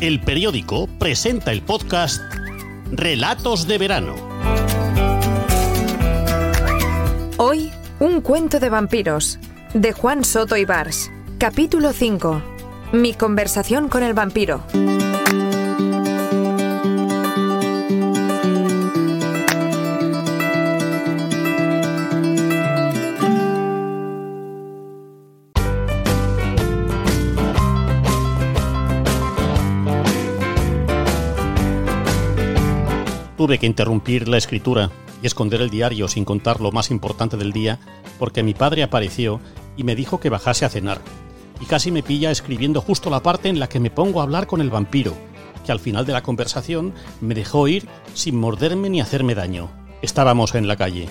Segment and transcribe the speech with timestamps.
[0.00, 2.22] El periódico presenta el podcast
[2.90, 4.14] Relatos de verano.
[7.36, 9.38] Hoy, un cuento de vampiros,
[9.74, 11.10] de Juan Soto y Bars.
[11.36, 12.42] Capítulo 5.
[12.92, 14.64] Mi conversación con el vampiro.
[33.40, 34.90] Tuve que interrumpir la escritura
[35.22, 37.78] y esconder el diario sin contar lo más importante del día
[38.18, 39.40] porque mi padre apareció
[39.78, 41.00] y me dijo que bajase a cenar.
[41.58, 44.46] Y casi me pilla escribiendo justo la parte en la que me pongo a hablar
[44.46, 45.14] con el vampiro,
[45.64, 49.70] que al final de la conversación me dejó ir sin morderme ni hacerme daño.
[50.02, 51.08] Estábamos en la calle.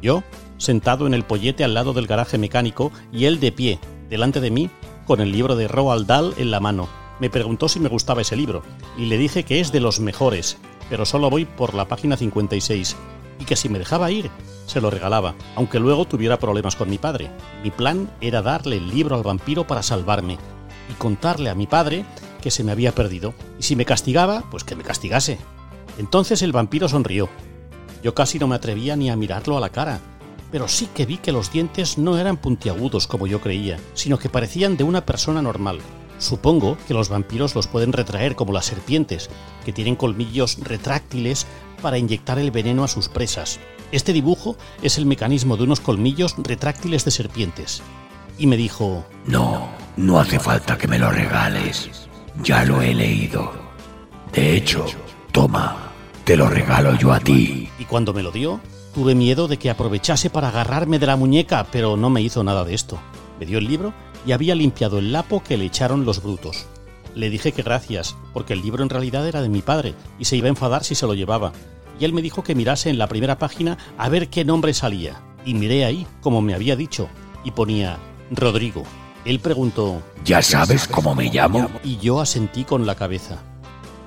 [0.00, 0.22] Yo,
[0.58, 4.52] sentado en el pollete al lado del garaje mecánico y él de pie, delante de
[4.52, 4.70] mí,
[5.04, 6.88] con el libro de Roald Dahl en la mano.
[7.18, 8.62] Me preguntó si me gustaba ese libro
[8.96, 12.96] y le dije que es de los mejores, pero solo voy por la página 56,
[13.38, 14.30] y que si me dejaba ir,
[14.66, 17.30] se lo regalaba, aunque luego tuviera problemas con mi padre.
[17.62, 20.38] Mi plan era darle el libro al vampiro para salvarme,
[20.90, 22.04] y contarle a mi padre
[22.40, 25.38] que se me había perdido, y si me castigaba, pues que me castigase.
[25.98, 27.28] Entonces el vampiro sonrió.
[28.02, 30.00] Yo casi no me atrevía ni a mirarlo a la cara,
[30.50, 34.28] pero sí que vi que los dientes no eran puntiagudos como yo creía, sino que
[34.28, 35.80] parecían de una persona normal.
[36.18, 39.28] Supongo que los vampiros los pueden retraer como las serpientes,
[39.64, 41.46] que tienen colmillos retráctiles
[41.82, 43.60] para inyectar el veneno a sus presas.
[43.92, 47.82] Este dibujo es el mecanismo de unos colmillos retráctiles de serpientes.
[48.38, 51.90] Y me dijo, No, no hace falta que me lo regales.
[52.42, 53.52] Ya lo he leído.
[54.32, 54.84] De hecho,
[55.32, 55.92] toma,
[56.24, 57.70] te lo regalo yo a ti.
[57.78, 58.60] y cuando me lo dio,
[58.94, 62.64] tuve miedo de que aprovechase para agarrarme de la muñeca, pero no me hizo nada
[62.64, 62.98] de esto.
[63.38, 63.92] Me dio el libro
[64.26, 66.66] y había limpiado el lapo que le echaron los brutos.
[67.14, 70.36] Le dije que gracias, porque el libro en realidad era de mi padre y se
[70.36, 71.52] iba a enfadar si se lo llevaba.
[71.98, 75.22] Y él me dijo que mirase en la primera página a ver qué nombre salía.
[75.44, 77.08] Y miré ahí, como me había dicho,
[77.44, 77.98] y ponía
[78.30, 78.82] Rodrigo.
[79.24, 81.70] Él preguntó, ¿Ya sabes cómo me llamo?
[81.82, 83.38] y yo asentí con la cabeza.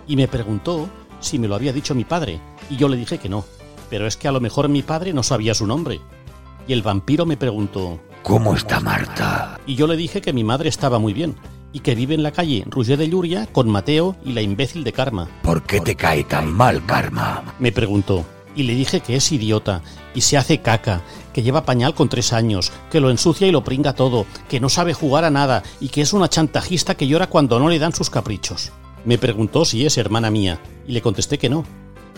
[0.07, 0.87] Y me preguntó
[1.19, 2.39] si me lo había dicho mi padre,
[2.69, 3.43] y yo le dije que no,
[3.89, 5.99] pero es que a lo mejor mi padre no sabía su nombre.
[6.67, 7.99] Y el vampiro me preguntó,
[8.29, 9.59] ¿Cómo está Marta?
[9.65, 11.35] y yo le dije que mi madre estaba muy bien,
[11.73, 14.93] y que vive en la calle Roger de Lluria con Mateo y la imbécil de
[14.93, 15.27] Karma.
[15.41, 17.55] ¿Por qué te cae tan mal, Karma?
[17.57, 18.23] Me preguntó,
[18.55, 19.81] y le dije que es idiota,
[20.13, 21.01] y se hace caca,
[21.33, 24.69] que lleva pañal con tres años, que lo ensucia y lo pringa todo, que no
[24.69, 27.95] sabe jugar a nada, y que es una chantajista que llora cuando no le dan
[27.95, 28.71] sus caprichos.
[29.05, 31.65] Me preguntó si es hermana mía, y le contesté que no,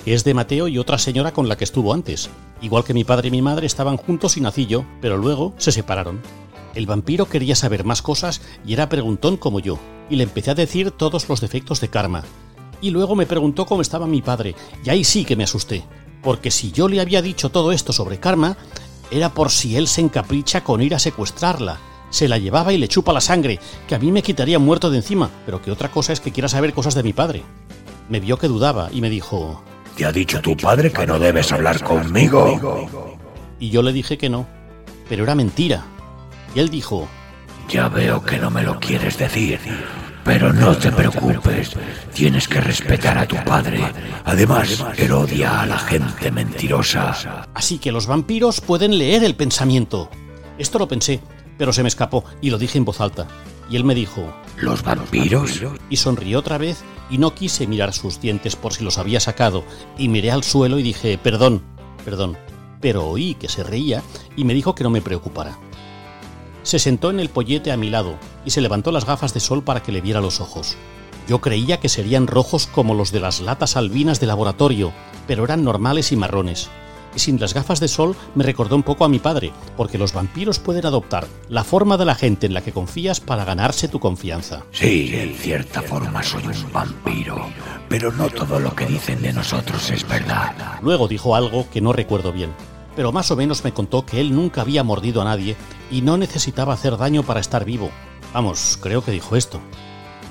[0.06, 2.29] es de Mateo y otra señora con la que estuvo antes.
[2.62, 5.72] Igual que mi padre y mi madre estaban juntos y nací yo, pero luego se
[5.72, 6.22] separaron.
[6.73, 9.78] El vampiro quería saber más cosas y era preguntón como yo,
[10.09, 12.23] y le empecé a decir todos los defectos de Karma.
[12.81, 15.84] Y luego me preguntó cómo estaba mi padre, y ahí sí que me asusté,
[16.23, 18.57] porque si yo le había dicho todo esto sobre Karma,
[19.12, 21.79] era por si él se encapricha con ir a secuestrarla.
[22.09, 24.97] Se la llevaba y le chupa la sangre, que a mí me quitaría muerto de
[24.97, 27.44] encima, pero que otra cosa es que quiera saber cosas de mi padre.
[28.09, 29.62] Me vio que dudaba y me dijo,
[29.96, 32.88] ¿Te ha dicho tu padre que no debes hablar conmigo?
[33.59, 34.47] y yo le dije que no,
[35.07, 35.84] pero era mentira.
[36.56, 37.07] Y él dijo,
[37.69, 39.59] Ya veo que no me lo quieres decir.
[40.24, 41.75] Pero no te preocupes,
[42.13, 43.81] tienes que respetar a tu padre.
[44.24, 47.47] Además, él odia a la gente mentirosa.
[47.56, 50.09] Así que los vampiros pueden leer el pensamiento.
[50.59, 51.22] Esto lo pensé,
[51.62, 53.28] pero se me escapó y lo dije en voz alta.
[53.70, 55.62] Y él me dijo, ¿Los vampiros?
[55.92, 59.64] y sonrió otra vez y no quise mirar sus dientes por si los había sacado
[59.96, 61.62] y miré al suelo y dije, perdón,
[62.04, 62.36] perdón.
[62.80, 64.02] Pero oí que se reía
[64.36, 65.60] y me dijo que no me preocupara.
[66.64, 69.62] Se sentó en el pollete a mi lado y se levantó las gafas de sol
[69.62, 70.78] para que le viera los ojos.
[71.28, 74.94] Yo creía que serían rojos como los de las latas albinas de laboratorio,
[75.28, 76.72] pero eran normales y marrones.
[77.16, 80.14] Y sin las gafas de sol me recordó un poco a mi padre, porque los
[80.14, 84.00] vampiros pueden adoptar la forma de la gente en la que confías para ganarse tu
[84.00, 84.63] confianza.
[84.72, 87.48] Sí, en cierta forma soy un vampiro.
[87.90, 90.80] Pero no todo lo que dicen de nosotros es verdad.
[90.81, 92.52] Luego dijo algo que no recuerdo bien,
[92.96, 95.56] pero más o menos me contó que él nunca había mordido a nadie
[95.90, 97.90] y no necesitaba hacer daño para estar vivo.
[98.34, 99.60] Vamos, creo que dijo esto.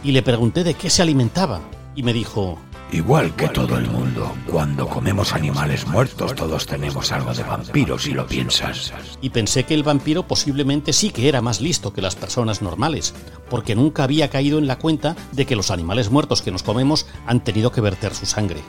[0.03, 1.61] Y le pregunté de qué se alimentaba,
[1.95, 2.59] y me dijo,
[2.93, 8.13] Igual que todo el mundo, cuando comemos animales muertos todos tenemos algo de vampiro si
[8.13, 8.93] lo piensas.
[9.21, 13.15] y pensé que el vampiro posiblemente sí que era más listo que las personas normales,
[13.49, 17.07] porque nunca había caído en la cuenta de que los animales muertos que nos comemos
[17.27, 18.61] han tenido que verter su sangre.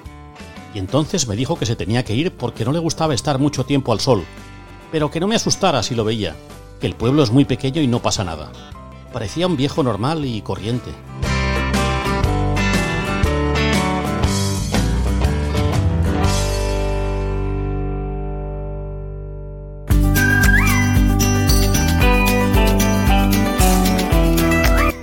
[0.75, 3.65] Y entonces me dijo que se tenía que ir porque no le gustaba estar mucho
[3.65, 4.23] tiempo al sol,
[4.91, 6.35] pero que no me asustara si lo veía,
[6.79, 8.51] que el pueblo es muy pequeño y no pasa nada.
[9.11, 10.91] Parecía un viejo normal y corriente.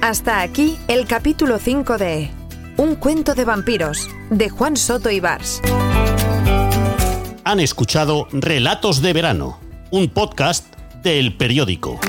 [0.09, 2.31] Hasta aquí el capítulo 5 de
[2.79, 5.61] Un cuento de vampiros, de Juan Soto y Bars.
[7.45, 9.61] Han escuchado Relatos de Verano,
[9.91, 12.01] un podcast del periódico.